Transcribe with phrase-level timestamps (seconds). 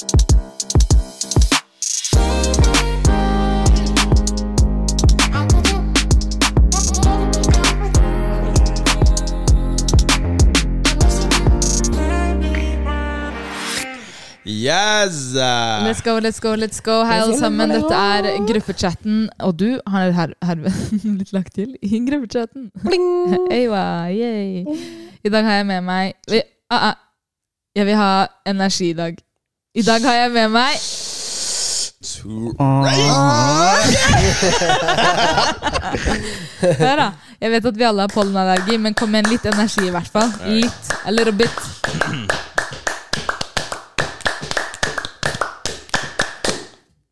[0.00, 0.08] Yes!
[15.84, 17.04] Let's go, let's go, let's go.
[17.04, 17.68] Hei, alle sammen.
[17.68, 19.30] Dette er gruppechatten.
[19.38, 20.72] Og du har her, herved
[21.04, 22.70] blitt lagt til i gruppechatten.
[25.24, 26.40] I dag har jeg med meg vi,
[26.70, 26.94] ah, ah.
[27.76, 29.16] Jeg vil ha energi i dag.
[29.74, 30.72] I dag har jeg med meg
[36.60, 37.10] Hør, da.
[37.40, 40.32] Jeg vet at vi alle har pollenallergi, men kom igjen, litt energi i hvert fall.
[40.50, 40.90] Litt.
[41.06, 41.54] A little bit.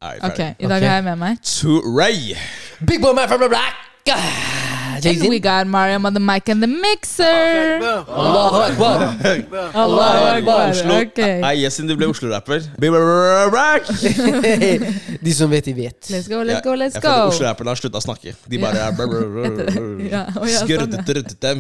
[0.03, 0.41] Ok.
[0.59, 1.39] I dag har jeg med meg
[2.87, 3.75] Big boy man from the black.
[5.07, 7.25] And we got Mariam on the mic and the mixer.
[8.09, 9.15] Allahu Akbar.
[9.75, 10.71] Allahu Akbar.
[10.71, 11.01] Oslo.
[11.01, 11.19] Ok.
[11.19, 12.61] Nei, Yesin, du ble Oslo-rapper.
[15.23, 16.11] De som vet, de vet.
[16.11, 17.29] Let's go, let's go, let's Jeg føler go.
[17.33, 18.35] Oslo-rapperne har slutta å snakke.
[18.47, 20.57] De bare ja, sånn.
[20.63, 21.59] Skrøtetrøttetem.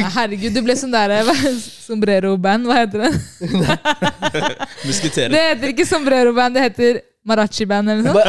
[0.00, 1.12] Herregud, du ble sånn der
[1.60, 2.68] sombrero-band.
[2.68, 3.12] Hva heter det?
[4.88, 5.32] Musketerer.
[5.34, 8.22] Det heter ikke sombrero-band, det heter marachi-band eller noe.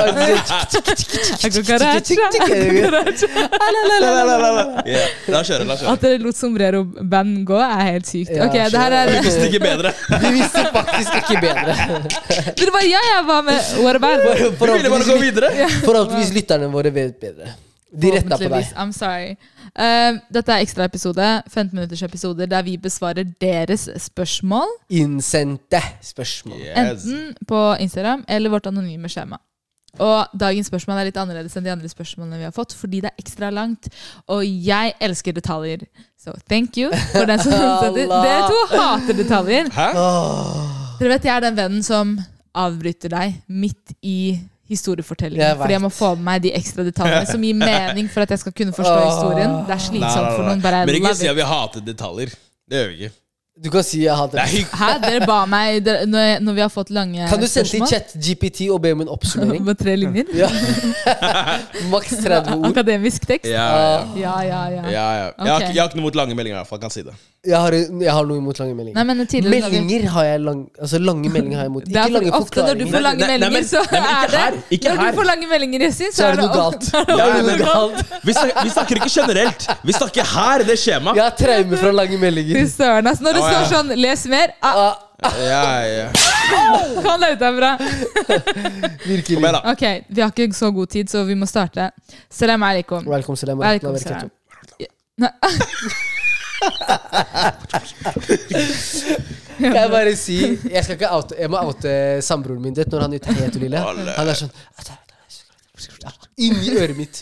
[4.86, 5.08] Yeah.
[5.32, 5.66] La oss kjøre.
[5.66, 8.34] la oss kjøre At dere lot sombrero-band gå, er helt sykt.
[8.46, 9.94] Ok, det her Vi er visste ikke bedre.
[10.12, 11.74] Vi visste faktisk ikke bedre.
[12.60, 14.20] Dere bare ja, ja, hva med What about?
[14.30, 17.56] Vi Forhåpentligvis, lytterne våre vet bedre.
[17.94, 18.72] De retta på deg.
[18.78, 19.36] I'm sorry.
[19.74, 24.70] Eh, dette er ekstraepisode, 15 minutters episoder, der vi besvarer deres spørsmål.
[24.94, 26.60] Innsendte spørsmål.
[26.62, 27.08] Yes.
[27.08, 29.40] Enten på Instagram eller vårt anonyme skjema.
[30.02, 33.12] Og dagens spørsmål er litt annerledes enn de andre spørsmålene vi har fått, fordi det
[33.12, 33.90] er ekstra langt.
[34.34, 35.86] Og jeg elsker detaljer.
[36.18, 38.10] Så thank you for den som setter.
[38.10, 39.70] Dere to hater detaljer.
[39.74, 39.90] Hæ?
[40.98, 42.16] Dere vet jeg er den vennen som
[42.58, 44.40] avbryter deg midt i
[44.74, 45.46] historiefortellingen.
[45.48, 45.58] Jeg.
[45.62, 48.44] Fordi jeg må få med meg de ekstra detaljene som gir mening for at jeg
[48.44, 49.60] skal kunne forstå historien.
[49.68, 50.64] Det er slitsomt for noen.
[50.64, 52.34] Bare Men ikke si at vi hater detaljer.
[52.70, 53.16] Det gjør vi ikke.
[53.54, 54.44] Du kan si jeg er det.
[54.74, 54.88] Hæ?
[55.04, 57.78] Dere ba meg dere, når, jeg, når vi har fått lange Kan du sende i
[57.78, 59.62] spørsmål chat-GPT og be om en oppsummering?
[59.68, 60.32] Med tre linjer?
[60.34, 60.50] Ja.
[61.94, 62.66] Maks 30 ord.
[62.72, 63.46] Akademisk tekst?
[63.52, 64.88] Ja, ja, Ja, ja, ja.
[64.90, 65.30] ja, ja.
[65.38, 66.82] Jeg, har, jeg har ikke noe mot lange meldinger, Jeg.
[66.82, 67.14] Kan si det.
[67.44, 69.04] Jeg har, jeg har noe imot lange meldinger.
[69.04, 71.88] Nei, vi- Meldinger har jeg lang, Altså lange meldinger har jeg imot.
[71.92, 74.32] Ikke lange ofte når du får lange Nei, nei, nei, meldinger, men- så nei, er
[74.32, 74.54] det her,
[74.88, 75.12] Når her.
[75.12, 76.88] du får lange meldinger, Så er det noe galt.
[76.94, 78.14] Ja, det er galt.
[78.24, 79.68] Vi snakker, vi snakker ikke generelt.
[79.84, 81.20] Vi snakker her, det skjemaet.
[81.20, 82.68] Jeg har traume fra lange meldinger.
[82.74, 83.20] Søren, ass.
[83.28, 86.10] Når det står sånn 'les mer', ah, Ah, Ja, ja.
[87.04, 87.78] kan det ut derfra.
[89.08, 89.38] virkelig.
[89.38, 89.72] Kom igjen, da.
[89.72, 91.92] Ok, vi har ikke så god tid, så vi må starte.
[92.30, 93.06] Salam alaikum.
[93.08, 93.62] Velkommen, salam.
[93.62, 94.30] Alaikum salam.
[95.18, 95.30] Nei.
[99.60, 100.38] Kan jeg bare si
[100.72, 101.92] Jeg skal ikke oute Jeg må oute
[102.26, 103.78] sambroren min det når han er helt lille.
[104.18, 104.52] Han er sånn
[106.38, 107.20] Inni øret mitt.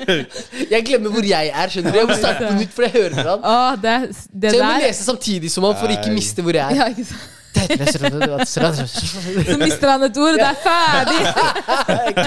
[0.74, 1.68] Jeg glemmer hvor jeg er.
[1.68, 3.44] skjønner du Jeg må starte på nytt, for jeg hører han.
[3.44, 3.96] Åh, det,
[4.32, 6.76] det Så jeg må der lese samtidig som han for ikke miste hvor jeg er.
[6.80, 7.36] ja, ikke sant?
[9.50, 11.20] Så mister han et ord, det er ferdig!
[12.00, 12.18] Ok,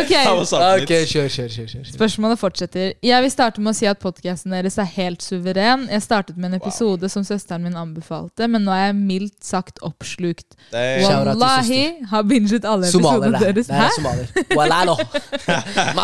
[0.00, 1.84] okay Ok, kjør, kjør, kjør, kjør.
[1.94, 2.92] Spørsmålet fortsetter.
[3.04, 5.86] Jeg vil starte med å si at podkasten deres er helt suveren.
[5.92, 9.80] Jeg startet med en episode som søsteren min anbefalte, men nå er jeg mildt sagt
[9.86, 10.56] oppslukt.
[10.72, 13.68] Wallahi har binget alle episodene deres.
[13.70, 13.90] Er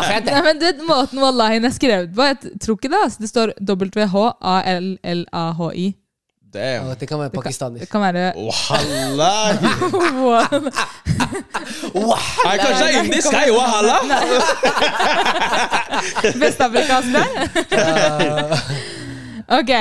[0.09, 0.29] fete.
[0.31, 3.01] Nei, men du Måten wallahien er skrevet på, jeg tror ikke det.
[3.05, 3.17] Altså.
[3.23, 4.83] Det står W-H-A-L-L-A-H-I.
[6.53, 6.87] Damn.
[6.87, 7.85] Oh, Det kan være Det pakistaner.
[7.85, 8.53] kan være oh,
[11.93, 12.17] Wow.
[12.45, 13.33] Nei, kanskje det er indisk?
[13.33, 13.95] Hei, wahala.
[16.41, 17.09] Vestafrikansk
[19.47, 19.71] ok.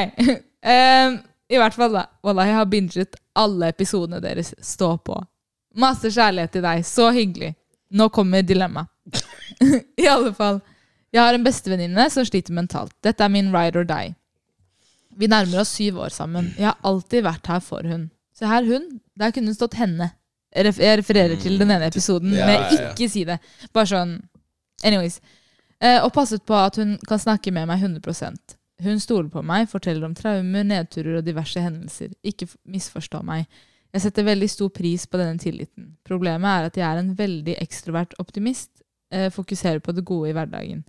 [0.62, 1.18] Um,
[1.52, 2.06] I hvert fall, da.
[2.24, 4.54] Wallah, jeg har binget alle episodene deres.
[4.64, 5.18] Stå på.
[5.76, 6.84] Masse kjærlighet til deg.
[6.86, 7.54] Så hyggelig.
[7.92, 8.86] Nå kommer dilemma.
[10.02, 10.60] I alle fall.
[11.12, 12.94] Jeg har en bestevenninne som sliter mentalt.
[13.04, 14.14] Dette er min ride or die.
[15.18, 16.52] Vi nærmer oss syv år sammen.
[16.58, 18.08] Jeg har alltid vært her for hun.
[18.36, 18.88] Se her, hun.
[19.18, 20.10] Der kunne det stått henne.
[20.52, 20.66] Jeg
[20.98, 23.38] refererer til den ene episoden, Ja, men ikke si det.
[23.72, 24.18] Bare sånn
[24.84, 25.20] Anyways.
[25.82, 29.68] Eh, og passet på at hun kan snakke med meg 100% Hun stoler på meg,
[29.70, 32.10] forteller om traumer, nedturer og diverse hendelser.
[32.26, 33.46] Ikke misforstå meg.
[33.92, 35.92] Jeg setter veldig stor pris på denne tilliten.
[36.08, 38.70] Problemet er at jeg er en veldig ekstrovert optimist.
[39.12, 40.82] Eh, fokuserer på det gode i hverdagen.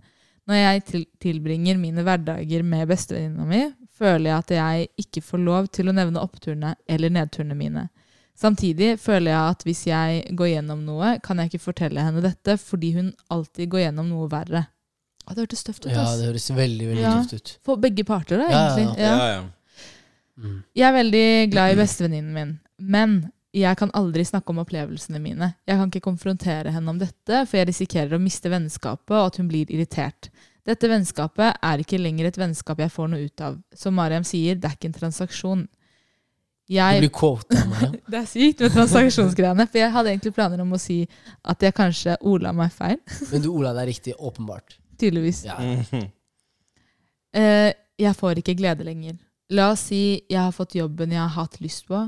[0.48, 3.62] Når jeg tilbringer mine hverdager med bestevenninna mi,
[3.98, 7.88] føler jeg at jeg ikke får lov til å nevne oppturene eller nedturene mine.
[8.34, 12.56] Samtidig føler jeg at hvis jeg går gjennom noe, kan jeg ikke fortelle henne dette
[12.58, 14.64] fordi hun alltid går gjennom noe verre.
[15.24, 15.92] Å, det hørtes tøft ut.
[15.94, 17.12] Ja, det høres veldig, veldig Ja.
[17.22, 17.52] tøft ut.
[17.64, 18.98] For begge parter, da, Ja, ja, egentlig.
[18.98, 19.28] Ja, Ja.
[19.34, 19.44] ja.
[20.36, 20.58] Mm.
[20.74, 25.54] Jeg er veldig glad i bestevenninnen min, men jeg kan aldri snakke om opplevelsene mine.
[25.64, 29.36] Jeg kan ikke konfrontere henne om dette, for jeg risikerer å miste vennskapet, og at
[29.38, 30.28] hun blir irritert.
[30.64, 33.58] Dette vennskapet er ikke lenger et vennskap jeg får noe ut av.
[33.76, 35.66] Som Mariam sier, det er ikke en transaksjon.
[36.64, 37.98] Du blir blir av meg.
[38.08, 41.02] det er sykt med transaksjonsgreiene, for jeg hadde egentlig planer om å si
[41.44, 42.96] at jeg kanskje ola meg feil.
[43.30, 44.16] Men du Ola, er riktig.
[44.16, 44.78] Åpenbart.
[44.96, 45.44] Tydeligvis.
[45.44, 45.58] Ja.
[47.34, 49.16] Eh, jeg får ikke glede lenger.
[49.50, 51.98] La oss si jeg har fått jobben jeg har hatt lyst på.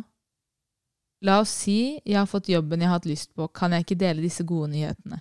[1.27, 3.49] La oss si jeg har fått jobben jeg har hatt lyst på.
[3.51, 5.19] Kan jeg ikke dele disse gode nyhetene?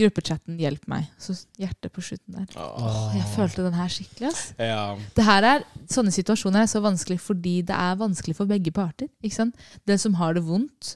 [0.00, 1.08] Gruppechatten hjelp meg.
[1.20, 2.46] Så hjertet på slutten der.
[2.56, 3.12] Åh.
[3.18, 4.30] Jeg følte den her skikkelig.
[4.30, 4.46] ass.
[4.58, 4.96] Ja.
[5.16, 9.10] Det her er, sånne situasjoner er så vanskelig fordi det er vanskelig for begge parter.
[9.22, 9.56] Ikke sant?
[9.86, 10.94] Den som har det vondt,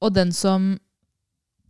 [0.00, 0.72] og den som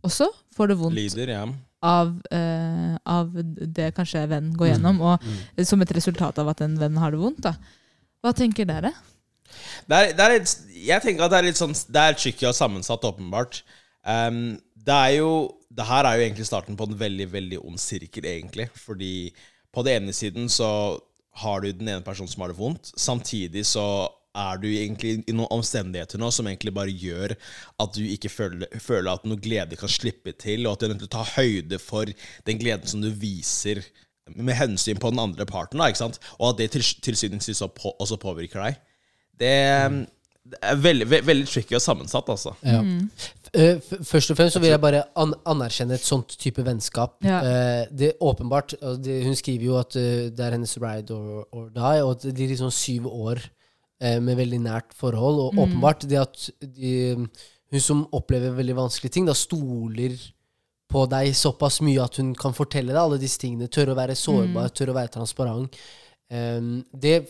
[0.05, 1.45] også får det vondt Lider, ja.
[1.85, 5.65] av, eh, av det kanskje vennen går gjennom, og Mm.
[5.65, 7.41] som et resultat av at en venn har det vondt.
[7.41, 7.55] da.
[8.23, 8.93] Hva tenker dere?
[9.87, 10.55] Det er, det er litt,
[10.85, 13.61] jeg tenker at det er litt sånn Det er tricky og sammensatt, åpenbart.
[14.05, 15.29] Um, det er jo
[15.75, 18.69] Det her er jo egentlig starten på en veldig, veldig ond sirkel, egentlig.
[18.79, 19.31] Fordi
[19.75, 20.69] på den ene siden så
[21.41, 22.93] har du den ene personen som har det vondt.
[22.95, 23.83] Samtidig så
[24.35, 27.33] er du egentlig i noen omstendigheter nå som egentlig bare gjør
[27.79, 30.91] at du ikke føler, føler at noe glede kan slippe til, og at du er
[30.93, 32.11] nødt til å ta høyde for
[32.47, 33.79] den gleden som du viser
[34.35, 36.19] med hensyn på den andre parten, da, ikke sant?
[36.39, 38.79] og at det til, til syvende og også på- også påvirker deg.
[39.39, 39.51] Det,
[40.51, 42.55] det er veldig, ve veldig tricky og sammensatt, altså.
[42.65, 42.81] Ja.
[42.81, 43.44] F-
[44.05, 47.17] først og fremst så vil jeg bare an anerkjenne et sånt type vennskap.
[47.25, 47.39] Ja.
[47.39, 51.47] Eh, det er åpenbart det, Hun skriver jo at eh, det er hennes ride or,
[51.51, 53.41] or die, og at de er liksom syv år
[54.01, 55.41] eh, med veldig nært forhold.
[55.47, 57.27] Og åpenbart det at de,
[57.71, 60.17] hun som opplever veldig vanskelige ting, da stoler
[60.91, 63.71] på deg såpass mye at hun kan fortelle deg alle disse tingene.
[63.71, 65.79] Tør å være sårbar, Tør å være transparent.
[66.25, 67.25] Um, det er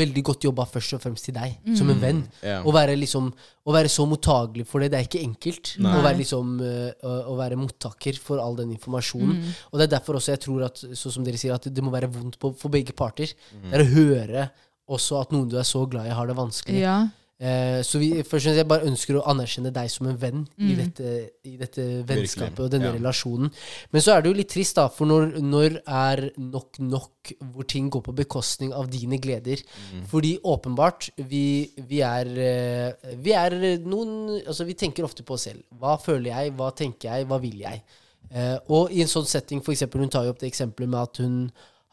[0.00, 2.22] veldig godt jobba først og fremst til deg, som en venn.
[2.40, 2.64] Yeah.
[2.66, 3.28] Å være, liksom,
[3.62, 5.74] å være så mottagelig for det, det er ikke enkelt.
[5.84, 5.94] Nei.
[5.94, 9.38] Å være, liksom, uh, å, være mottaker for all den informasjonen.
[9.70, 11.94] Og det er derfor også jeg tror at sånn som dere sier, at det må
[11.94, 13.30] være vondt på, for begge parter.
[13.62, 14.46] Det er å høre
[14.92, 16.82] også at noen du er så glad i, har det vanskelig.
[16.82, 16.98] Ja.
[17.42, 20.44] Eh, så vi, først og fremst jeg bare ønsker å anerkjenne deg som en venn
[20.62, 21.14] i, dette,
[21.48, 22.94] i dette vennskapet og denne ja.
[22.94, 23.50] relasjonen.
[23.90, 27.66] Men så er det jo litt trist, da, for når, når er nok nok hvor
[27.66, 29.62] ting går på bekostning av dine gleder?
[30.10, 31.44] Fordi åpenbart, vi,
[31.88, 34.12] vi er eh, Vi er noen
[34.42, 35.62] Altså, vi tenker ofte på oss selv.
[35.78, 36.54] Hva føler jeg?
[36.58, 37.26] Hva tenker jeg?
[37.30, 37.82] Hva vil jeg?
[38.30, 41.00] Eh, og i en sånn setting, for eksempel, hun tar jo opp det eksempelet med
[41.02, 41.36] at hun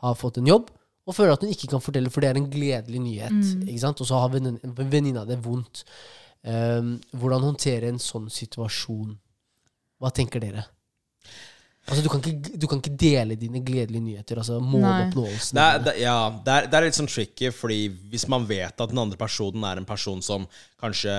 [0.04, 0.70] har fått en jobb,
[1.10, 3.54] og føler at hun ikke kan fortelle, for det er en gledelig nyhet.
[3.66, 4.02] Ikke sant?
[4.04, 5.84] Og så har venninna det vondt.
[6.46, 9.16] Um, hvordan håndtere en sånn situasjon?
[10.00, 10.70] Hva tenker dere?
[11.90, 14.40] Altså, du kan ikke, du kan ikke dele dine gledelige nyheter.
[14.40, 15.58] Altså måloppnåelsen.
[15.58, 17.80] Det er, det, ja, det er, det er litt sånn tricky, fordi
[18.12, 20.46] hvis man vet at den andre personen er en person som
[20.82, 21.16] kanskje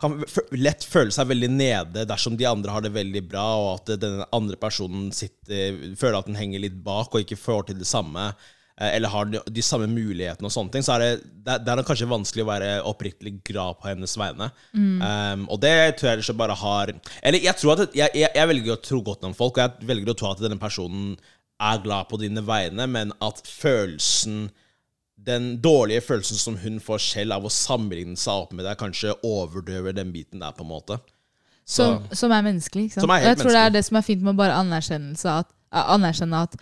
[0.00, 0.18] kan
[0.56, 4.20] lett føle seg veldig nede dersom de andre har det veldig bra, og at den
[4.28, 8.30] andre personen sitter, føler at den henger litt bak og ikke får til det samme,
[8.76, 11.12] eller har de, de samme mulighetene og sånne ting, så er det,
[11.46, 14.50] det, det er kanskje vanskelig å være oppriktig glad på hennes vegne.
[14.76, 16.92] Um, og det tror jeg ikke bare har
[17.22, 19.88] Eller jeg tror at jeg, jeg, jeg velger å tro godt om folk, og jeg
[19.88, 21.16] velger å tro at denne personen
[21.56, 24.50] er glad på dine vegne, men at følelsen
[25.26, 29.16] den dårlige følelsen som hun får selv av å sammenligne seg opp med deg, kanskje
[29.24, 30.98] overdøver den biten der, på en måte.
[31.64, 32.90] Så, Som, som er menneskelig.
[32.90, 33.14] Ikke sant?
[33.24, 36.42] Jeg tror tror det er det som er fint med bare anerkjennelse at, eh, anerkjenne
[36.46, 36.54] at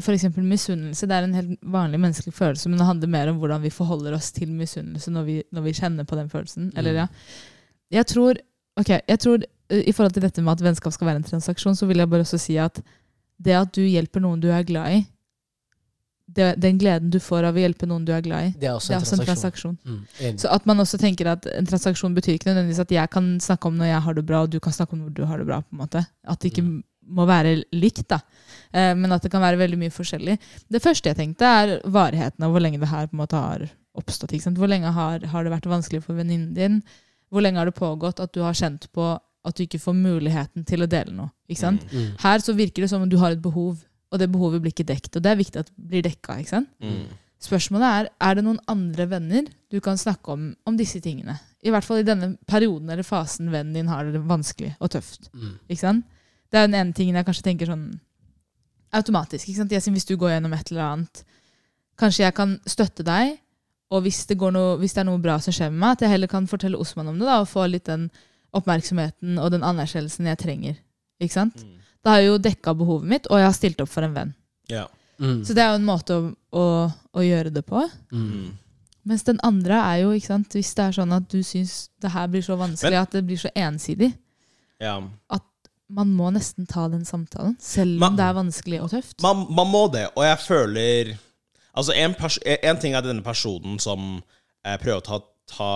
[0.00, 0.24] F.eks.
[0.36, 3.70] misunnelse det er en helt vanlig menneskelig følelse, men det handler mer om hvordan vi
[3.70, 6.72] forholder oss til misunnelse når vi, når vi kjenner på den følelsen.
[6.76, 6.96] Eller Mm.
[6.96, 7.06] ja.
[7.90, 8.34] Jeg tror,
[8.76, 9.38] ok, jeg tror
[9.70, 12.10] eh, I forhold til dette med at vennskap skal være en transaksjon, så vil jeg
[12.10, 12.82] bare også si at
[13.38, 15.06] det at du hjelper noen du er glad i,
[16.30, 18.74] det, den gleden du får av å hjelpe noen du er glad i, Det er
[18.76, 19.76] også det er en også en transaksjon.
[19.82, 20.28] transaksjon.
[20.30, 20.38] Mm.
[20.38, 23.66] Så at man også tenker at en transaksjon betyr ikke nødvendigvis at jeg kan snakke
[23.66, 25.46] om når jeg har det bra, og du kan snakke om når du har det
[25.46, 25.60] bra.
[25.60, 26.04] på en måte.
[26.24, 28.20] At det ikke må være likt, da.
[28.72, 30.36] Eh, men at det kan være veldig mye forskjellig.
[30.70, 33.66] Det første jeg tenkte, er varigheten av hvor lenge det her på en måte har
[33.98, 34.36] oppstått.
[34.56, 36.80] Hvor lenge har, har det vært vanskelig for venninnen din?
[37.30, 40.66] Hvor lenge har det pågått at du har kjent på at du ikke får muligheten
[40.68, 41.32] til å dele noe?
[41.50, 41.86] Ikke sant?
[41.92, 42.12] Mm.
[42.22, 44.88] Her så virker det som om du har et behov, og det behovet blir ikke
[44.88, 45.14] dekt.
[45.16, 46.38] Og det er viktig at det blir dekka.
[46.42, 46.72] ikke sant?
[46.82, 47.18] mm.
[47.40, 51.38] Spørsmålet er er det noen andre venner du kan snakke om om disse tingene.
[51.64, 55.30] I hvert fall i denne perioden eller fasen vennen din har det vanskelig og tøft.
[55.32, 55.54] Mm.
[55.68, 56.04] Ikke sant?
[56.50, 57.84] Det er den ene tingen jeg kanskje tenker sånn
[58.96, 59.46] automatisk.
[59.48, 59.74] Ikke sant?
[59.74, 61.22] Jeg sier, hvis du går gjennom et eller annet,
[62.00, 63.36] kanskje jeg kan støtte deg,
[63.90, 66.04] og hvis det, går noe, hvis det er noe bra som skjer med meg, at
[66.06, 68.08] jeg heller kan fortelle Osman om det da, og få litt den
[68.54, 70.78] oppmerksomheten og den anerkjennelsen jeg trenger.
[71.22, 71.62] Ikke sant?
[71.62, 71.76] Mm.
[72.02, 74.32] Da har jeg jo dekka behovet mitt, og jeg har stilt opp for en venn.
[74.70, 74.86] Ja.
[75.20, 75.42] Mm.
[75.44, 76.64] Så det er jo en måte å, å,
[77.12, 77.82] å gjøre det på.
[78.14, 78.54] Mm.
[79.10, 82.12] Mens den andre er jo, ikke sant, hvis det er sånn at du syns det
[82.14, 84.10] her blir så vanskelig, Men- at det blir så ensidig,
[84.80, 84.96] ja.
[85.90, 87.56] Man må nesten ta den samtalen.
[87.60, 89.16] Selv om Man- det er vanskelig og tøft.
[89.24, 91.16] Man, man må det, og jeg føler
[91.70, 94.22] Altså, en, pers en ting er denne personen som
[94.66, 95.18] eh, prøver å ta,
[95.52, 95.68] ta,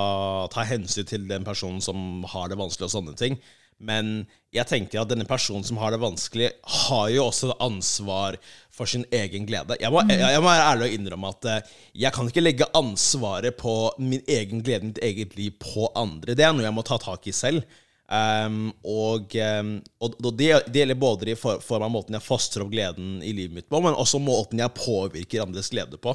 [0.50, 3.38] ta hensyn til den personen som har det vanskelig, og sånne ting.
[3.78, 6.50] Men jeg tenker at denne personen som har det vanskelig,
[6.88, 8.36] har jo også ansvar
[8.74, 9.78] for sin egen glede.
[9.80, 11.72] Jeg må, jeg, jeg må være ærlig og innrømme at eh,
[12.04, 16.34] jeg kan ikke legge ansvaret på min egen glede, mitt eget liv, på andre.
[16.34, 17.62] Det er noe jeg må ta tak i selv.
[18.04, 19.70] Um, og, um,
[20.04, 23.22] og, og det, det gjelder både i for- form av måten jeg fostrer opp gleden
[23.24, 26.12] i livet mitt på, men også måten jeg påvirker andres glede på.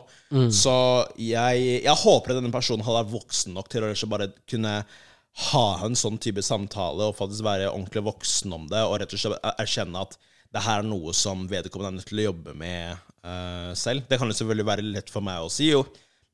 [0.54, 0.74] Så
[1.18, 4.76] jeg, jeg håper at denne personen hadde vært voksen nok til å bare kunne
[5.50, 9.22] ha en sånn type samtale og faktisk være ordentlig voksen om det, og rett og
[9.22, 10.18] slett erkjenne at
[10.54, 14.06] det her er noe som vedkommende er nødt til å jobbe med uh, selv.
[14.10, 15.84] Det kan jo selvfølgelig være lett for meg å si, jo.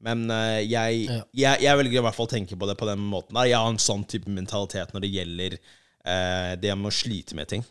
[0.04, 1.22] Men uh, jeg, Ja.
[1.34, 3.36] jeg, jeg velger i hvert fall å tenke på det på den måten.
[3.38, 7.38] der Jeg har en sånn type mentalitet når det gjelder uh, det med å slite
[7.38, 7.64] med ting.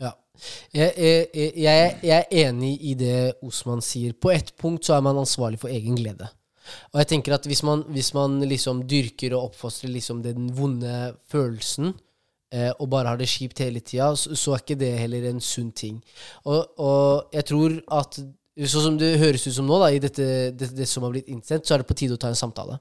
[0.00, 0.12] Ja.
[0.72, 4.12] Jeg, jeg, jeg, er enig i det Osman sier.
[4.12, 6.30] På ett punkt så er man ansvarlig for egen glede.
[6.92, 11.14] Og jeg tenker at hvis man, hvis man liksom dyrker og oppfostrer liksom den vonde
[11.30, 11.94] følelsen,
[12.54, 15.72] eh, og bare har det kjipt hele tida, så er ikke det heller en sunn
[15.76, 16.00] ting.
[16.44, 18.20] Og, og jeg tror at
[18.68, 21.30] Sånn som det høres ut som nå, da, i dette, det, det som har blitt
[21.32, 22.80] innsendt, så er det på tide å ta en samtale.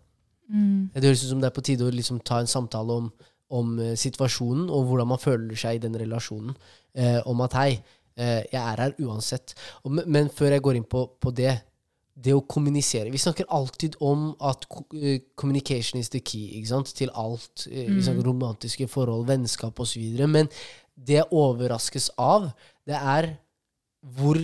[0.49, 3.07] Det høres ut som det er på tide å liksom ta en samtale om,
[3.53, 6.55] om eh, situasjonen og hvordan man føler seg i den relasjonen.
[6.97, 7.71] Eh, om at hei,
[8.17, 9.53] eh, jeg er her uansett.
[9.83, 11.53] Og, men, før jeg går inn på, på det,
[12.19, 14.65] det å kommunisere Vi snakker alltid om at
[14.97, 16.95] eh, communication is the key ikke sant?
[16.97, 17.67] til alt.
[17.69, 17.93] Mm.
[17.95, 20.01] Vi snakker romantiske forhold, vennskap osv.
[20.25, 20.49] Men
[20.95, 22.49] det jeg overraskes av,
[22.89, 23.35] det er
[24.17, 24.39] hvor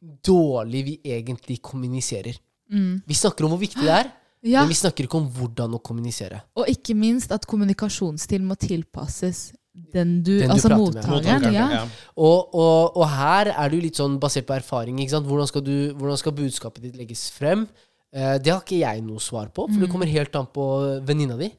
[0.00, 2.38] dårlig vi egentlig kommuniserer.
[2.70, 5.82] Vi snakker om hvor viktig det er, Ja, men vi snakker ikke om hvordan å
[5.84, 6.38] kommunisere.
[6.56, 9.50] og ikke minst at kommunikasjonsstil må tilpasses
[9.92, 11.52] den du, Den du altså mottakeren.
[11.52, 11.66] Ja.
[11.74, 11.82] ja.
[12.16, 14.98] Og, og, og her er det jo litt sånn basert på erfaring.
[15.02, 15.28] Ikke sant?
[15.28, 17.66] Hvordan, skal du, hvordan skal budskapet ditt legges frem?
[18.10, 20.66] Eh, det har ikke jeg noe svar på, for det kommer helt an på
[21.06, 21.50] venninna di.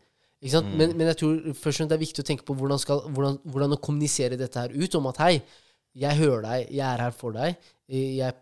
[0.41, 0.73] Ikke sant?
[0.73, 3.05] Men, men jeg tror først og fremst det er viktig å tenke på hvordan, skal,
[3.13, 4.97] hvordan, hvordan å kommunisere dette her ut.
[4.97, 5.35] Om at hei,
[5.95, 7.55] jeg hører deg, jeg er her for deg.
[7.89, 8.33] eh, Jeg,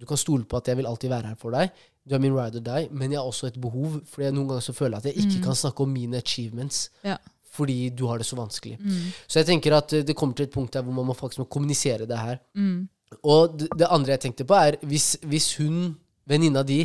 [0.00, 1.70] du kan stole på at jeg vil alltid være her for deg.
[2.08, 4.00] Du er min ride or die, men jeg har også et behov.
[4.10, 7.16] For noen ganger så føler jeg at jeg ikke kan snakke om mine achievements Ja.
[7.52, 8.78] fordi du har det så vanskelig.
[8.80, 9.12] Mm.
[9.28, 11.38] Så jeg tenker at eh, det kommer til et punkt der hvor man må faktisk
[11.38, 12.38] må kommunisere det her.
[12.56, 12.88] Mm.
[13.22, 15.94] Og det, det andre jeg tenkte på, er hvis, hvis hun,
[16.26, 16.80] venninna di,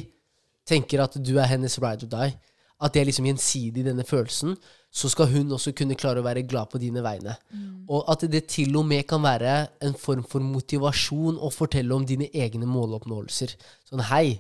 [0.68, 2.34] tenker at du er hennes ride or die,
[2.78, 4.54] at det er liksom gjensidig, denne følelsen,
[4.94, 7.34] så skal hun også kunne klare å være glad på dine vegne.
[7.90, 9.56] Og at det til og med kan være
[9.86, 13.56] en form for motivasjon å fortelle om dine egne måloppnåelser.
[13.90, 14.40] Sånn hei,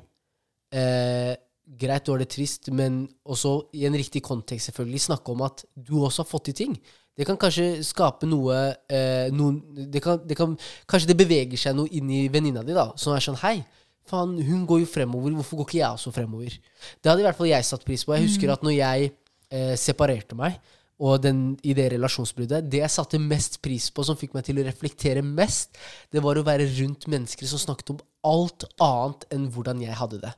[0.71, 1.33] eh,
[1.67, 5.65] greit, du har det trist, men også i en riktig kontekst, selvfølgelig, snakke om at
[5.75, 6.77] du også har fått til ting.
[7.17, 8.55] Det kan kanskje skape noe,
[8.89, 10.53] eh, noen, det kan, det kan,
[10.85, 13.65] Kanskje det beveger seg noe inn i venninna di, da, som er sånn Hei,
[14.09, 16.57] faen, hun går jo fremover, hvorfor går ikke jeg også fremover?
[17.01, 18.15] Det hadde i hvert fall jeg satt pris på.
[18.15, 19.11] Jeg husker at når jeg
[19.51, 20.57] eh, separerte meg,
[20.97, 24.57] og den, i det relasjonsbruddet, det jeg satte mest pris på, som fikk meg til
[24.57, 25.77] å reflektere mest,
[26.13, 30.23] det var å være rundt mennesker som snakket om alt annet enn hvordan jeg hadde
[30.23, 30.33] det.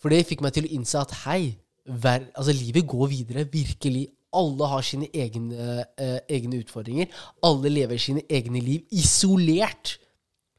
[0.00, 4.06] For det fikk meg til å innse at hei, vær, altså livet går videre, virkelig.
[4.34, 7.12] Alle har sine egne, eh, egne utfordringer.
[7.44, 9.98] Alle lever sine egne liv isolert.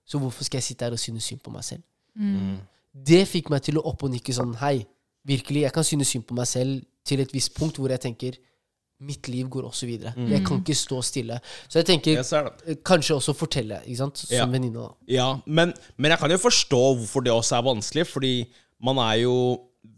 [0.05, 1.83] Så hvorfor skal jeg sitte her og synes synd på meg selv?
[2.15, 4.85] Det fikk meg til å opp og nikke sånn Hei,
[5.27, 8.37] virkelig, jeg kan synes synd på meg selv til et visst punkt hvor jeg tenker
[9.05, 10.13] Mitt liv går også videre.
[10.31, 11.35] Jeg kan ikke stå stille.
[11.67, 14.45] Så jeg tenker Jeg eh, kanskje også fortelle, ikke sant, som Ja.
[14.47, 14.85] venninne.
[15.11, 18.33] Ja, men, men jeg kan jo forstå hvorfor det også er vanskelig, fordi
[18.81, 19.35] man er jo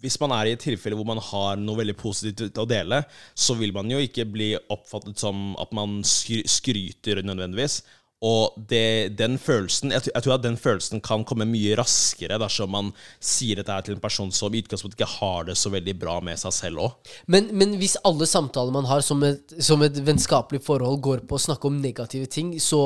[0.01, 3.53] Hvis man er i et tilfelle hvor man har noe veldig positivt å dele, så
[3.55, 7.83] vil man jo ikke bli oppfattet som at man skryter nødvendigvis.
[8.25, 12.39] Og det, den følelsen jeg, tror- jeg tror at den følelsen kan komme mye raskere
[12.41, 12.87] dersom man
[13.21, 16.15] sier dette her til en person som i utgangspunktet ikke har det så veldig bra
[16.25, 17.11] med seg selv òg.
[17.27, 21.37] Men, men hvis alle samtaler man har som et, som et vennskapelig forhold, går på
[21.37, 22.81] å snakke om negative ting, så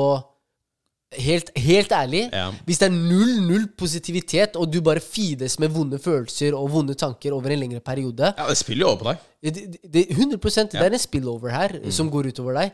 [1.12, 2.46] Helt, helt ærlig, Ja.
[2.64, 6.94] hvis det er null, null positivitet, og du bare fides med vonde følelser og vonde
[6.96, 9.18] tanker over en lengre periode Ja, det spiller jo over på deg.
[9.42, 10.38] det, det, 100
[10.72, 12.72] det er en spillover her som går utover deg.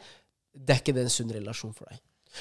[0.55, 1.99] Det er ikke det en sunn relasjon for deg.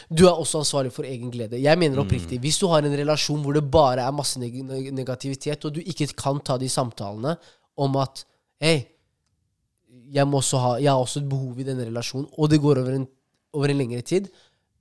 [0.10, 1.60] Du er også ansvarlig for egen glede.
[1.62, 4.92] Jeg mener oppriktig, Hvis du har en relasjon hvor det bare er masse neg neg-
[4.94, 7.38] negativitet, og du ikke kan ta de samtalene
[7.78, 8.26] om at
[8.60, 8.88] Hei,
[10.10, 13.04] jeg, ha, jeg har også et behov i denne relasjonen, og det går over en,
[13.54, 14.30] over en lengre tid,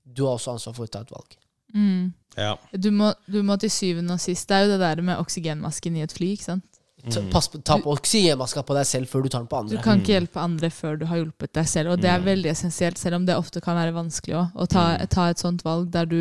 [0.06, 1.36] du har også ansvar for å ta et valg.
[1.74, 2.12] Mm.
[2.38, 2.54] Ja.
[2.72, 5.96] Du, må, du må til syvende og sist Det er jo det der med oksygenmasken
[5.98, 6.30] i et fly.
[6.36, 6.75] ikke sant?
[7.06, 9.76] Ta, pass på, ta på oksygenmaska på deg selv før du tar den på andre.
[9.76, 11.92] Du kan ikke hjelpe andre før du har hjulpet deg selv.
[11.92, 14.84] Og det er veldig essensielt, selv om det ofte kan være vanskelig også, å ta,
[15.12, 16.18] ta et sånt valg der du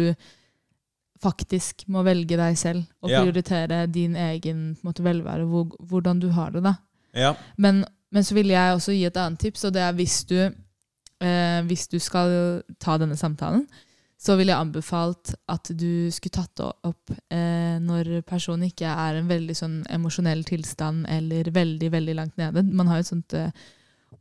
[1.23, 3.21] faktisk må velge deg selv og Ja.
[3.23, 6.63] prioritere din egen på en måte, velvære, hvor, hvordan du har det.
[6.63, 6.75] da.
[7.13, 7.33] ja.
[7.57, 10.37] Men, men så vil jeg også gi et annet tips, og det er hvis du,
[11.21, 13.65] eh, hvis du skal ta denne samtalen,
[14.17, 19.19] så ville jeg anbefalt at du skulle tatt det opp eh, når personen ikke er
[19.19, 22.63] en veldig sånn emosjonell tilstand eller veldig, veldig langt nede.
[22.63, 23.65] Man har jo et sånt eh,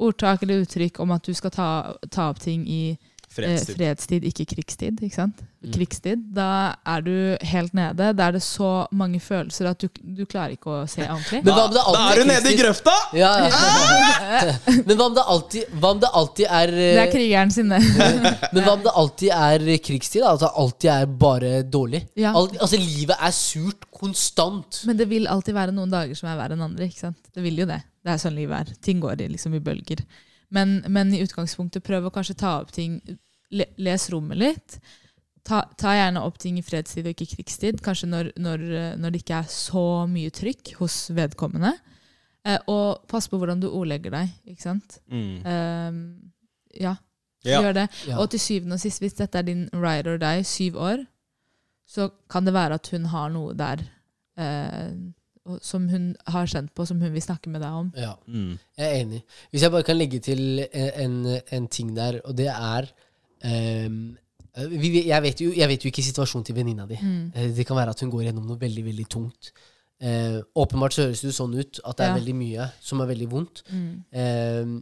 [0.03, 1.69] ordtak eller uttrykk om at du skal ta,
[2.11, 2.97] ta opp ting i
[3.35, 3.77] Fredstid.
[3.77, 5.01] fredstid, ikke krigstid.
[5.03, 5.41] ikke sant?
[5.65, 5.71] Mm.
[5.75, 6.21] Krigstid.
[6.37, 6.47] Da
[6.87, 7.15] er du
[7.51, 8.11] helt nede.
[8.15, 11.41] Da er det så mange følelser at du, du klarer ikke å se ordentlig.
[11.47, 12.95] Men hva om det Da er du nede i grøfta!
[13.17, 13.33] Ja.
[14.87, 17.73] Men hva om det alltid, hva om det alltid er, Det er eh, krigeren sin.
[18.55, 20.23] Men hva om det alltid er krigstid?
[20.23, 20.35] da?
[20.37, 22.05] At det alltid er bare dårlig?
[22.21, 22.35] Ja.
[22.39, 24.85] Alt, altså Livet er surt konstant.
[24.87, 26.87] Men det vil alltid være noen dager som er verre enn andre.
[26.87, 27.19] ikke sant?
[27.35, 27.81] Det vil jo det.
[28.05, 28.79] Det er sånn livet er.
[28.85, 30.05] Ting går i, liksom, i bølger.
[30.55, 33.01] Men, men i utgangspunktet prøv å kanskje ta opp ting
[33.55, 34.79] Les rommet litt.
[35.45, 37.81] Ta, ta gjerne opp ting i fredstid og ikke krigstid.
[37.85, 41.75] Kanskje når, når, eh, når det ikke er så mye trykk hos vedkommende.
[42.49, 44.33] Eh, og pass på hvordan du ordlegger deg.
[44.49, 44.99] ikke sant?
[45.13, 45.35] Mm.
[45.45, 46.95] Eh, ja,
[47.45, 47.61] Ja.
[47.61, 47.89] gjør det.
[48.09, 48.19] Ja.
[48.23, 51.05] Og til syvende og sist, hvis dette er din ride or die, syv år,
[51.87, 53.83] så kan det være at hun har noe der
[54.41, 54.95] eh,
[55.61, 57.93] som hun har kjent på, som hun vil snakke med deg om.
[58.01, 58.59] Ja, Mm.
[58.79, 59.23] jeg er enig.
[59.53, 62.89] Hvis jeg bare kan legge til en, en, en ting der, og det er
[63.43, 66.99] vi, jeg, vet jo, jeg vet jo ikke situasjonen til venninna di.
[67.01, 67.33] Mm.
[67.35, 69.53] Eh, Det kan være at hun går gjennom noe veldig veldig tungt.
[70.01, 72.19] Eh, åpenbart så høres det sånn ut at det er Ja.
[72.21, 73.63] veldig mye som er veldig vondt.
[73.71, 74.05] Mm.
[74.13, 74.81] Eh,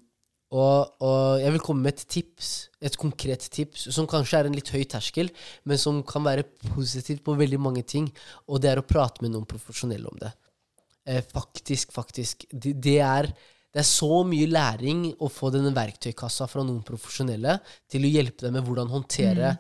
[0.53, 4.53] og, og jeg vil komme med et tips, et konkret tips, som kanskje er en
[4.53, 5.31] litt høy terskel,
[5.65, 6.45] men som kan være
[6.75, 8.11] positivt på veldig mange ting.
[8.49, 10.33] Og det er å prate med noen profesjonelle om det.
[11.07, 12.45] Eh, faktisk, faktisk.
[12.53, 13.33] Det, det, er,
[13.73, 17.59] det er så mye læring å få denne verktøykassa fra noen profesjonelle
[17.91, 19.55] til å hjelpe deg med hvordan håndtere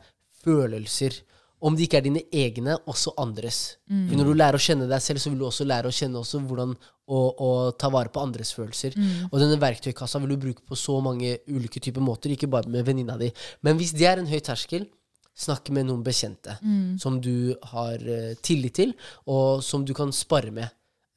[0.45, 1.17] følelser.
[1.63, 3.79] Om de ikke er dine egne, også andres.
[4.11, 6.19] For når du lærer å kjenne deg selv, så vil du også lære å kjenne
[6.19, 6.75] også hvordan
[7.07, 8.97] å, å ta vare på andres følelser.
[9.31, 12.85] Og denne verktøykassa vil du bruke på så mange ulike typer måter, ikke bare med
[12.85, 13.31] venninna di.
[13.63, 14.89] Men hvis det er en høy terskel,
[15.33, 16.59] snakk med noen bekjente
[17.01, 18.93] som du har eh, tillit til,
[19.25, 20.69] og som du kan spare med.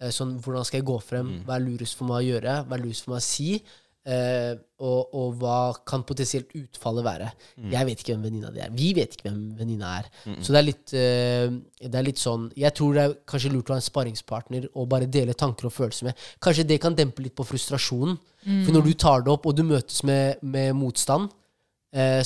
[0.01, 1.33] Eh, sånn, hvordan skal jeg gå frem?
[1.47, 2.61] Hva er lurest for meg å gjøre?
[2.67, 3.61] Hva er lurest for meg å si?
[4.05, 4.51] Eh,
[4.85, 7.29] og, og hva kan potensielt utfallet være?
[7.73, 8.73] Jeg vet ikke hvem venninna di er.
[8.75, 10.09] Vi vet ikke hvem venninna er.
[10.45, 11.47] Så det er, litt, eh,
[11.89, 14.89] det er litt sånn Jeg tror det er kanskje lurt å ha en sparringspartner og
[14.91, 16.21] bare dele tanker og følelser med.
[16.43, 18.19] Kanskje det kan dempe litt på frustrasjonen.
[18.67, 21.31] For når du tar det opp, og du møtes med, med motstand,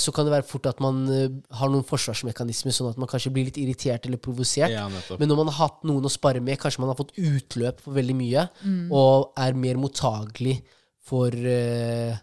[0.01, 3.32] så kan det være fort at man eh, har noen forsvarsmekanismer, sånn at man kanskje
[3.36, 4.73] blir litt irritert eller provosert.
[4.73, 4.88] Ja.
[4.89, 7.97] Men når man har hatt noen å spare med, kanskje man har fått utløp for
[7.97, 8.47] veldig mye,
[8.89, 10.58] og er mer mottagelig
[11.10, 12.17] for eh,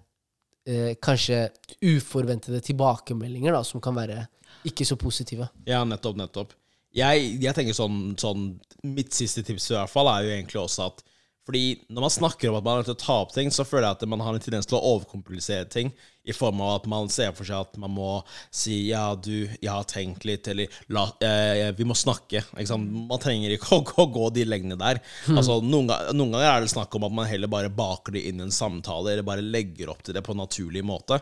[0.66, 1.46] eh, kanskje
[1.86, 4.24] uforventede tilbakemeldinger, da, som kan være
[4.66, 5.48] ikke så positive.
[5.68, 6.54] Ja, nettopp, nettopp.
[6.96, 8.54] Jeg, jeg tenker sånn, sånn
[8.86, 11.02] Mitt siste tips i hvert fall er jo egentlig også at
[11.46, 13.62] Fordi når man snakker om at man har lyst til å ta opp ting, så
[13.62, 15.92] føler jeg at man har en tendens til å overkomplisere ting.
[16.26, 18.08] I form av at man ser for seg at man må
[18.50, 22.42] si 'ja, du, jeg har tenkt litt', eller La, eh, 'vi må snakke'.
[22.82, 24.98] Man trenger ikke å, å gå de lengdene der.
[25.30, 25.86] Altså, noen,
[26.18, 28.50] noen ganger er det snakk om at man heller bare baker det inn i en
[28.50, 31.20] samtale, eller bare legger opp til det på en naturlig måte.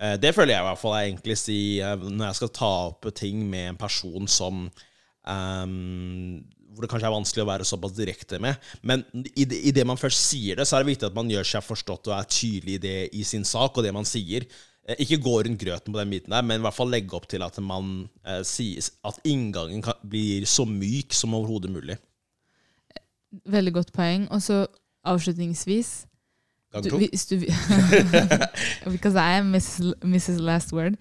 [0.00, 2.72] Eh, Det føler jeg i hvert fall er egentlig si eh, når jeg skal ta
[2.88, 4.70] opp ting med en person som
[5.28, 6.44] ehm,
[6.76, 8.60] Hvor det kanskje er vanskelig å være såpass direkte med.
[8.84, 11.30] Men i det, i det man først sier det, så er det viktig at man
[11.32, 14.44] gjør seg forstått og er tydelig i det i sin sak og det man sier.
[14.84, 17.24] Eh, Ikke gå rundt grøten på den biten der, men i hvert fall legge opp
[17.32, 17.94] til at man
[18.28, 21.96] eh, sier at inngangen kan, blir så myk som overhodet mulig.
[23.48, 24.28] Veldig godt poeng.
[24.30, 24.66] Og så
[25.06, 25.94] avslutningsvis
[26.74, 26.98] Gang du, to.
[26.98, 27.38] hvis du,
[28.92, 29.94] Because I am Mrs.
[30.04, 30.38] Mrs.
[30.44, 30.98] Last Word.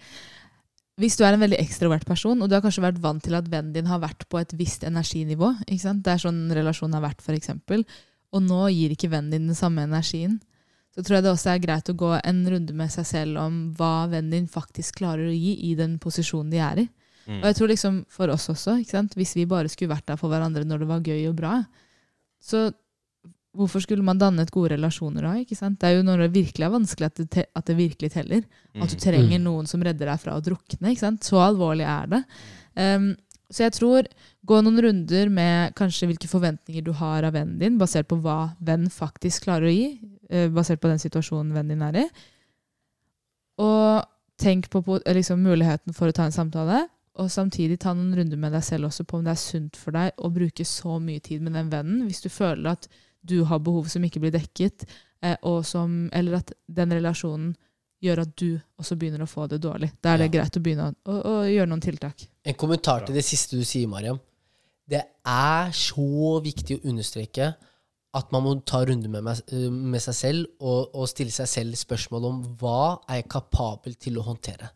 [1.01, 3.47] Hvis du er en veldig ekstrovert person, og du har kanskje vært vant til at
[3.51, 6.03] vennen din har vært på et visst energinivå ikke sant?
[6.05, 7.51] Det er sånn relasjonen har vært, f.eks.
[8.35, 10.37] Og nå gir ikke vennen din den samme energien.
[10.95, 13.57] Så tror jeg det også er greit å gå en runde med seg selv om
[13.75, 16.87] hva vennen din faktisk klarer å gi i den posisjonen de er i.
[17.25, 17.41] Mm.
[17.41, 18.77] Og jeg tror liksom for oss også,
[19.17, 21.57] hvis vi bare skulle vært der for hverandre når det var gøy og bra,
[22.39, 22.69] så
[23.55, 25.33] hvorfor skulle man dannet gode relasjoner da?
[25.41, 25.79] ikke sant?
[25.81, 28.47] Det er jo når det virkelig er vanskelig at det, at det virkelig teller.
[28.75, 30.91] At du trenger noen som redder deg fra å drukne.
[30.91, 31.27] ikke sant?
[31.27, 32.21] Så alvorlig er det.
[32.75, 33.13] Um,
[33.49, 34.07] så jeg tror
[34.45, 38.55] gå noen runder med kanskje hvilke forventninger du har av vennen din, basert på hva
[38.65, 39.87] venn faktisk klarer å gi,
[40.33, 42.09] uh, basert på den situasjonen vennen din er i.
[43.63, 44.03] Og
[44.41, 46.87] tenk på, på liksom, muligheten for å ta en samtale.
[47.15, 49.95] og samtidig ta noen runder med deg selv også på om det er sunt for
[49.95, 52.89] deg å bruke så mye tid med den vennen, hvis du føler at
[53.25, 54.85] du har behov som ikke blir dekket,
[55.25, 57.53] eh, og som, eller at den relasjonen
[58.05, 59.91] gjør at du også begynner å få det dårlig.
[60.03, 60.41] Da er det Ja.
[60.41, 62.27] greit å begynne å, å, å gjøre noen tiltak.
[62.45, 64.19] En kommentar til det siste du sier, Mariam.
[64.87, 67.55] Det er så viktig å understreke
[68.15, 71.75] at man må ta runder med, eh, med seg selv og, og stille seg selv
[71.79, 74.69] spørsmål om hva er jeg kapabel til å håndtere.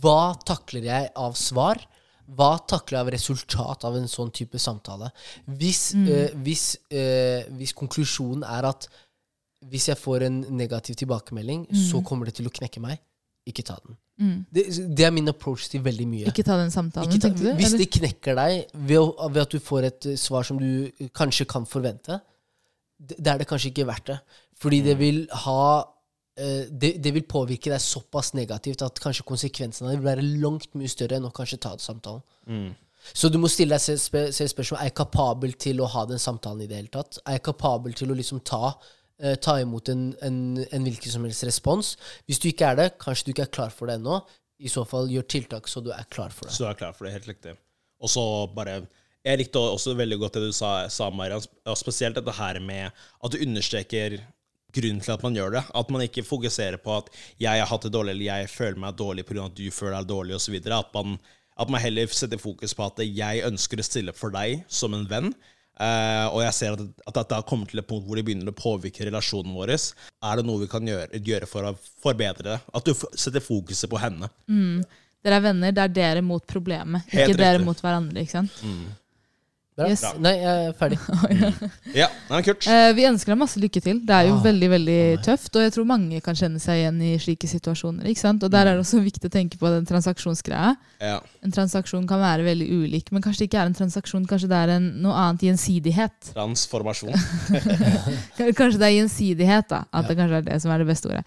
[0.00, 1.82] Hva takler jeg av svar?
[2.24, 5.10] Hva takler jeg av resultat av en sånn type samtale?
[5.44, 8.88] Hvis, eh, hvis, øh, hvis konklusjonen er at
[9.64, 12.98] hvis jeg får en negativ tilbakemelding, så kommer det til å knekke meg,
[13.48, 13.96] ikke ta den.
[14.54, 16.28] Det, det er min approach til veldig mye.
[16.30, 17.50] Ikke ta den samtalen, ta, tenkte du?
[17.58, 17.82] hvis eller?
[17.82, 21.48] det knekker deg ved, å, ved at du får et eh, svar som du kanskje
[21.50, 22.20] kan forvente,
[22.94, 24.20] det, det er det kanskje ikke verdt det.
[24.62, 25.64] Fordi det vil ha
[26.34, 31.20] det, det vil påvirke deg såpass negativt at kanskje konsekvensene vil være langt mye større
[31.20, 32.24] enn å kanskje ta samtalen.
[33.12, 36.22] Så du må stille deg selv sp spørsmål Er jeg kapabel til å ha den
[36.22, 37.18] samtalen i det hele tatt.
[37.24, 41.26] Er jeg kapabel til å liksom ta, uh, ta imot en, en, en hvilken som
[41.26, 41.94] helst respons?
[42.28, 44.22] Hvis du ikke er det, kanskje du ikke er klar for det ennå.
[44.64, 46.54] I så fall gjør tiltak så du er klar for det.
[46.56, 47.56] Så du er klar for det, helt riktig.
[48.00, 48.22] Og så
[48.54, 48.84] bare
[49.24, 51.40] Jeg likte også veldig godt det du sa, sa Marian,
[51.80, 54.18] spesielt dette her med at du understreker
[54.74, 55.64] grunnen til at man gjør det.
[55.74, 57.08] At man ikke fokuserer på at
[57.40, 59.46] 'jeg har hatt det dårlig', eller 'jeg føler meg dårlig pga.
[59.46, 60.54] at du føler deg dårlig', osv.
[60.66, 61.18] At, man-
[61.58, 64.94] at man heller setter fokus på at 'jeg ønsker å stille opp for deg som
[64.94, 65.34] en venn'.
[65.74, 68.46] Uh, og jeg ser at, at dette har kommet til et punkt hvor det begynner
[68.46, 69.72] å påvirke relasjonen vår.
[70.22, 72.60] Er det noe vi kan gjøre, gjøre for å forbedre det?
[72.72, 74.28] At du setter fokuset på henne.
[75.24, 78.22] Dere er venner, det er dere mot problemet, Helt ikke dere mot hverandre.
[78.22, 78.52] ikke sant?
[78.62, 79.03] Bra.
[79.74, 80.04] Yes.
[80.22, 80.98] Nei, jeg er ferdig.
[82.00, 82.66] Ja, nei, kult.
[82.70, 83.98] Eh, vi ønsker deg masse lykke til.
[84.06, 87.00] Det er jo Ah, veldig veldig tøft, og jeg tror mange kan kjenne seg igjen
[87.02, 88.06] i slike situasjoner.
[88.06, 88.46] ikke sant?
[88.46, 90.76] Og Der er det også viktig å tenke på den transaksjonsgreia.
[91.02, 91.18] Ja.
[91.42, 94.60] En transaksjon kan være veldig ulik, men kanskje det ikke er en transaksjon, kanskje det
[94.62, 96.30] er en, noe annet gjensidighet.
[96.32, 97.10] Transformasjon.
[98.58, 99.84] Kanskje det er gjensidighet, da.
[99.94, 101.24] At det kanskje er det som er det beste ordet.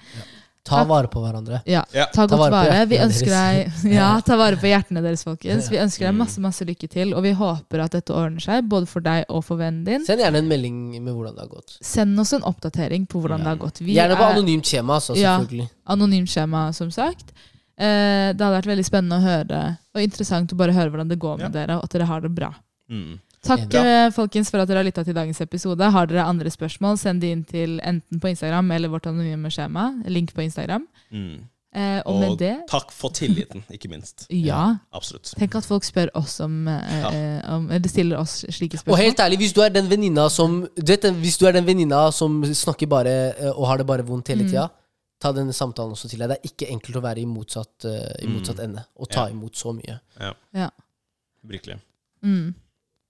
[0.67, 1.61] Ta vare på hverandre.
[1.65, 2.05] Ja, Ja.
[2.13, 2.85] Ta Ta godt vare på vare.
[2.91, 5.69] Vi ønsker deg Ja, ta vare på hjertene deres, folkens.
[5.71, 8.89] Vi ønsker deg masse masse lykke til, og vi håper at dette ordner seg, både
[8.91, 10.05] for deg og for vennen din.
[10.05, 11.77] Send gjerne en melding med hvordan det har gått.
[11.81, 13.81] Send oss en oppdatering på hvordan det har gått.
[13.81, 15.67] Vi Gjerne på er anonymt skjema, selvfølgelig.
[15.69, 15.93] Ja.
[15.95, 17.31] anonymt skjema, som sagt.
[17.77, 19.61] Eh, det hadde vært veldig spennende å høre,
[19.93, 22.31] og interessant å bare høre hvordan det går med dere, og at dere har det
[22.33, 22.49] bra.
[22.89, 23.19] Mm.
[23.47, 23.81] Takk Bra.
[23.85, 25.91] eh, folkens for at dere har lytta til dagens episode.
[25.91, 29.89] Har dere andre spørsmål, send de inn til enten på Instagram eller vårt anonyme skjema.
[30.07, 30.87] Link på Instagram.
[31.11, 31.45] Mm.
[31.77, 34.25] Eh, og, Og med det takk for tilliten, ikke minst.
[34.49, 34.77] ja.
[34.95, 35.33] Absolutt.
[35.37, 37.11] Tenk at folk spør oss om, eh, ja.
[37.57, 38.93] om Eller stiller oss slike spørsmål.
[38.95, 41.65] Og helt ærlig, hvis du er den venninna som du vet, Hvis du er den
[41.67, 44.49] venninna som snakker bare eh, og har det bare vondt hele Mm.
[44.49, 44.69] tida,
[45.19, 46.29] ta denne samtalen også til deg.
[46.29, 48.33] Det er ikke enkelt å være i motsatt, uh, i Mm.
[48.37, 49.33] motsatt ende og ta Ja.
[49.33, 49.99] imot så mye.
[50.53, 50.69] Ja.
[51.45, 51.79] Virkelig.
[52.23, 52.53] Mm.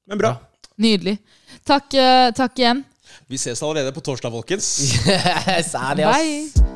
[0.08, 0.36] Men bra.
[0.78, 1.18] Nydelig.
[1.68, 2.84] Takk, eh, takk igjen.
[3.28, 4.72] Vi ses allerede på torsdag, folkens.
[5.74, 6.24] Særlig, ass.
[6.24, 6.67] Bye.